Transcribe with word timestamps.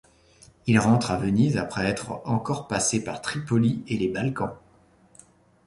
Il 0.65 0.79
rentre 0.79 1.11
à 1.11 1.17
Venise 1.17 1.57
après 1.57 1.85
être 1.85 2.23
encore 2.25 2.67
passé 2.67 3.03
par 3.03 3.21
Tripoli 3.21 3.83
et 3.87 3.97
les 3.99 4.07
Balkans. 4.07 4.55